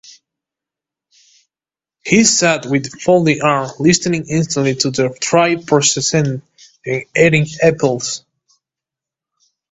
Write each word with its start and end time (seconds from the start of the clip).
He 2.03 2.23
sat 2.23 2.65
with 2.65 2.99
folded 3.01 3.43
arms, 3.43 3.73
listening 3.79 4.27
intently 4.27 4.73
to 4.73 4.89
the 4.89 5.09
trial 5.21 5.61
proceedings 5.61 6.41
and 6.91 7.05
eating 7.15 7.45
apples. 7.61 8.25